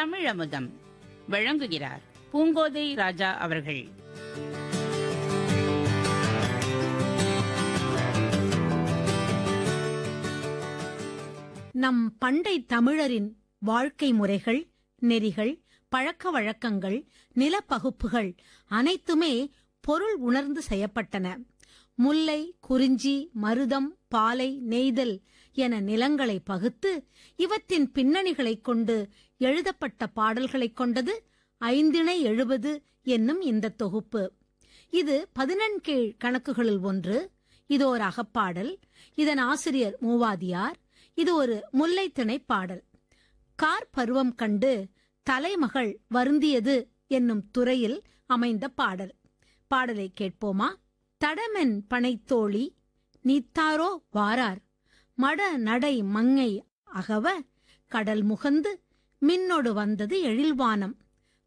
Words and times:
தமிழமுதம் 0.00 0.68
வழங்குகிறார் 1.30 2.02
பூங்கோதை 2.32 2.94
ராஜா 2.94 3.34
அவர்கள். 3.36 3.88
நம் 11.72 12.18
பண்டை 12.18 12.64
தமிழரின் 12.64 13.36
வாழ்க்கை 13.58 14.12
முறைகள் 14.12 14.70
நெறிகள் 14.98 15.64
பழக்க 15.88 16.30
வழக்கங்கள் 16.30 17.08
நிலப்பகுப்புகள் 17.32 18.36
அனைத்துமே 18.66 19.50
பொருள் 19.80 20.16
உணர்ந்து 20.16 20.62
செய்யப்பட்டன. 20.68 21.36
முல்லை 22.00 22.56
குறிஞ்சி 22.60 23.30
மருதம் 23.42 23.86
பாலை 24.08 24.58
நெய்தல் 24.58 25.20
என 25.52 25.80
நிலங்களை 25.80 26.40
பகுத்து 26.40 27.06
இவற்றின் 27.36 27.90
பின்னணிகளைக் 27.94 28.60
கொண்டு 28.60 29.08
எழுதப்பட்ட 29.38 30.06
பாடல்களைக் 30.06 30.76
கொண்டது 30.76 31.24
ஐந்திணை 31.58 32.22
எழுபது 32.22 32.82
என்னும் 33.02 33.40
இந்த 33.40 33.68
தொகுப்பு. 33.68 34.32
இது 34.90 35.28
பதினெண்கீழ் 35.32 36.16
கணக்குகளில் 36.24 36.80
ஒன்று. 36.80 37.30
இது 37.66 37.88
ஒரு 37.88 38.04
அகப்பாடல். 38.04 38.76
இதன் 39.14 39.38
ஆசிரியர் 39.38 39.96
மூவாதியார். 40.00 40.74
இது 41.14 41.34
ஒரு 41.34 41.64
முல்லைத்திணை 41.70 42.38
பாடல். 42.38 42.84
கார் 43.54 43.88
பருவம் 43.90 44.34
கண்டு 44.34 44.88
தலைமகள் 45.22 46.00
வருந்தியது 46.14 46.88
என்னும் 47.06 47.50
துறையில் 47.50 48.02
அமைந்த 48.26 48.68
பாடல். 48.68 49.14
பாடலை 49.66 50.12
கேட்போமா? 50.20 50.74
தடமென் 51.24 51.80
பனைத்தோழி 51.90 52.68
நீத்தாரோ 53.24 53.88
வாரார். 54.14 54.60
மட 55.22 55.56
நடை 55.56 56.02
மங்கை 56.02 56.64
அகவ 56.94 57.28
கடல் 57.86 58.24
முகந்து 58.24 58.70
மின்னொடு 59.22 59.72
வந்தது 59.72 60.22
எழில்வானம். 60.22 60.94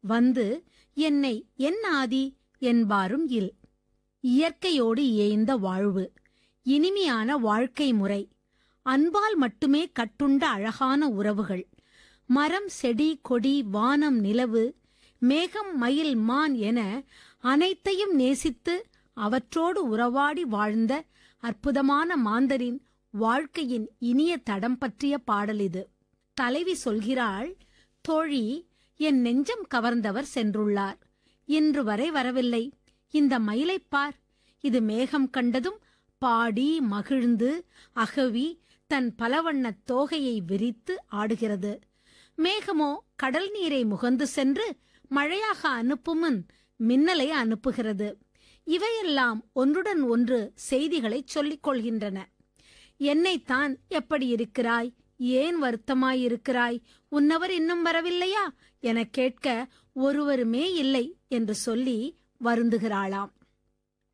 வந்து 0.00 0.64
என்னை 0.94 1.46
என் 1.56 1.82
ஆதி 1.82 2.36
என்பாரும் 2.58 3.28
இல். 3.28 3.52
இயற்கையோடு 4.20 4.98
இயைந்த 4.98 5.56
வாழ்வு. 5.56 6.12
இனிமையான 6.62 7.36
வாழ்க்கை 7.36 7.92
முறை. 7.92 8.32
அன்பால் 8.82 9.36
மட்டுமே 9.36 9.92
கட்டுண்ட 9.92 10.42
அழகான 10.44 11.08
உறவுகள். 11.08 11.68
மரம் 12.26 12.68
செடி 12.68 13.18
கொடி 13.22 13.62
வானம் 13.62 14.18
நிலவு. 14.18 14.76
மேகம் 15.18 15.78
மயில் 15.78 16.14
மான் 16.14 16.54
என 16.54 17.02
அனைத்தையும் 17.38 18.14
நேசித்து 18.14 18.86
அவற்றோடு 19.18 19.88
உறவாடி 19.88 20.44
வாழ்ந்த 20.44 21.04
அற்புதமான 21.38 22.16
மாந்தரின் 22.16 22.80
வாழ்க்கையின் 23.10 23.90
இனிய 23.98 24.36
தடம் 24.36 24.78
பற்றிய 24.78 25.18
பாடல் 25.18 25.58
இது. 25.58 25.90
தலைவி 26.34 26.76
சொல்கிறாள் 26.84 27.54
தோழி 28.00 28.68
என் 28.96 29.20
நெஞ்சம் 29.20 29.66
கவர்ந்தவர் 29.74 30.24
சென்றுள்ளார். 30.34 30.96
இன்று 31.44 31.84
வரை 31.84 32.10
வரவில்லை. 32.10 32.72
இந்த 33.10 33.38
மயிலைப் 33.38 33.86
பார். 33.88 34.16
இது 34.60 34.80
மேகம் 34.80 35.30
கண்டதும் 35.30 35.78
பாடி 36.18 36.80
மகிழ்ந்து 36.80 37.64
அகவி 37.92 38.60
தன் 38.86 39.14
பலவண்ணத் 39.18 39.82
தோகையை 39.92 40.38
விரித்து 40.46 41.02
ஆடுகிறது. 41.12 41.80
மேகமோ 42.36 42.96
கடல் 43.16 43.50
நீரை 43.50 43.84
முகந்து 43.84 44.22
சென்று 44.22 44.76
மழையாக 45.08 45.82
அனுப்புமுன் 45.82 46.40
மின்னலை 46.88 47.28
அனுப்புகிறது. 47.28 48.14
இவையெல்லாம் 48.68 49.44
ஒன்றுடன் 49.52 50.00
ஒன்று 50.00 50.52
செய்திகளைச் 50.70 51.26
சொல்லிக் 51.26 51.68
கொள்கின்றன 51.68 52.24
என்னைத்தான் 52.96 53.76
எப்படி 53.88 54.26
இருக்கிறாய் 54.26 54.94
ஏன் 55.16 55.62
வருத்தமாயிருக்கிறாய்? 55.62 56.80
உன்னவர் 57.10 57.50
இன்னும் 57.50 57.86
வரவில்லையா? 57.86 58.48
எனக் 58.80 59.12
கேட்க 59.12 59.68
ஒருவருமே 59.92 60.72
இல்லை 60.72 61.16
என்று 61.28 61.54
சொல்லி 61.54 62.18
வருந்துகிறாளாம். 62.44 63.30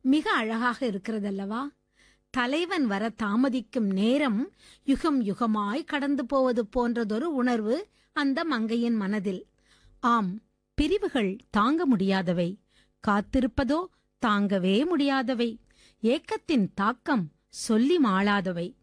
மிக 0.00 0.30
அழகாக 0.30 0.86
இருக்கிறதல்லவா? 0.86 1.62
தலைவன் 2.30 2.86
வர 2.86 3.10
தாமதிக்கும் 3.22 3.92
நேரம் 3.92 4.52
யுகம் 4.84 5.24
யுகமாய் 5.24 5.84
கடந்து 5.84 6.26
போவது 6.26 6.68
போன்றதொரு 6.76 7.22
உணர்வு 7.22 7.88
அந்த 8.12 8.44
மங்கையின் 8.44 8.94
மனதில். 8.94 9.46
ஆம் 10.00 10.40
பிரிவுகள் 10.74 11.36
தாங்க 11.50 11.86
முடியாதவை. 11.86 12.58
காத்திருப்பதோ 13.08 13.84
தாங்கவே 14.26 14.84
முடியாதவை. 14.84 15.60
ஏக்கத்தின் 16.02 16.68
தாக்கம் 16.74 17.30
சொல்லி 17.48 17.98
மாளாதவை. 17.98 18.74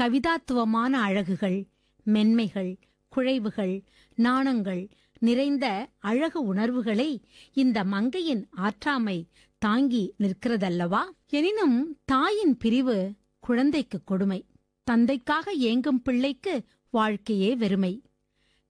கவிதாத்துவமான 0.00 1.00
அழகுகள் 1.00 1.66
மென்மைகள் 2.04 2.78
குழைவுகள் 3.16 3.82
நாணங்கள் 4.16 4.88
நிறைந்த 5.18 5.88
அழகு 5.98 6.42
உணர்வுகளை 6.42 7.20
இந்த 7.52 7.84
மங்கையின் 7.84 8.48
ஆற்றாமை 8.56 9.28
தாங்கி 9.58 10.14
நிற்கிறதல்லவா? 10.18 11.00
எனினும் 11.28 11.98
தாயின் 12.04 12.56
பிரிவு 12.56 13.12
குழந்தைக்கு 13.40 14.04
கொடுமை. 14.04 14.46
தந்தைக்காக 14.84 15.54
ஏங்கும் 15.54 16.02
பிள்ளைக்கு 16.02 16.64
வாழ்க்கையே 16.90 17.56
வெறுமை. 17.56 18.02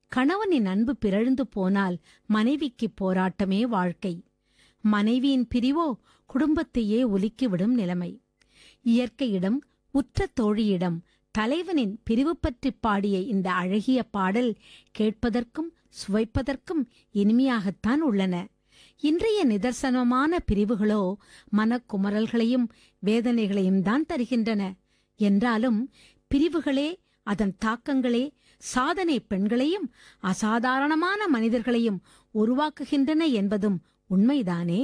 கணவனின் 0.08 0.66
அன்பு 0.66 0.97
பிறழ்ந்து 0.97 1.47
போனால் 1.47 1.98
மனைவிக்கு 2.26 2.88
போராட்டமே 3.00 3.62
வாழ்க்கை. 3.62 4.25
மனைவியின் 4.84 5.47
பிரிவோ 5.54 5.87
குடும்பத்தையே 6.31 7.00
ஒலிக்கிவிடும் 7.04 7.75
நிலைமை. 7.75 8.22
இயற்கையிடம் 8.82 9.59
உற்ற 9.94 10.26
தோழியிடம் 10.41 10.97
தலைவனின் 11.34 12.00
பிரிவு 12.04 12.37
பற்றி 12.37 12.70
பாடிய 12.81 13.19
இந்த 13.19 13.53
அழகிய 13.53 14.03
பாடல் 14.03 14.50
கேட்பதற்கும் 14.98 15.70
சுவைப்பதற்கும் 16.00 16.82
இனிமையாகத்தான் 17.15 18.03
உள்ளன. 18.03 18.34
இன்றைய 19.03 19.38
நிதர்சனமான 19.47 20.38
பிரிவுகளோ 20.53 21.03
மனக்குமரல்களையும் 21.56 22.66
வேதனைகளையும் 23.03 23.81
தான் 23.82 24.06
தருகின்றன. 24.09 24.62
என்றாலும் 25.20 25.81
பிரிவுகளே 26.31 26.88
அதன் 27.26 27.54
தாக்கங்களே 27.64 28.25
சாதனை 28.62 29.20
பெண்களையும் 29.20 29.87
அசாதாரணமான 30.20 31.28
மனிதர்களையும் 31.28 31.99
உருவாக்குகின்றன 32.34 33.22
என்பதும் 33.32 33.78
உண்மைதானே? 34.17 34.83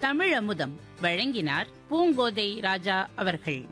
தமிழமுதம் 0.00 0.74
வழங்கினார் 1.00 1.66
பூங்கோதை 1.90 2.60
ராஜா 2.60 3.08
அவர்கள். 3.14 3.66